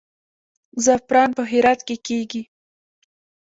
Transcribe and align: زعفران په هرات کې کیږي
زعفران 0.83 1.29
په 1.37 1.43
هرات 1.51 1.79
کې 1.87 1.95
کیږي 2.07 2.41